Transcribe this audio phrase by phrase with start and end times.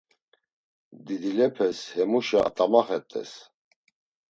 [1.05, 3.31] Didilepes hemuşa at̆amaxet̆es.